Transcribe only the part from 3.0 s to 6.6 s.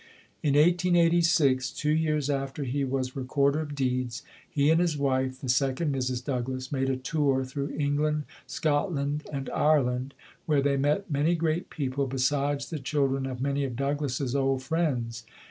Recorder of Deeds, he and his wife the second Mrs. Doug